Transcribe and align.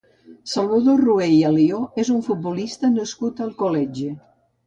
Salvador 0.51 1.01
Rué 1.01 1.27
i 1.33 1.35
Alió 1.49 1.81
és 2.03 2.09
un 2.15 2.25
futbolista 2.29 2.91
nascut 2.95 3.39
a 3.43 3.47
Alcoletge. 3.51 4.09